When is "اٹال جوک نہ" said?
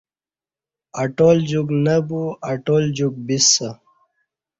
1.03-1.95